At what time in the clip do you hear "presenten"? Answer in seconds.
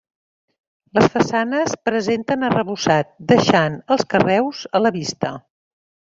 1.89-2.45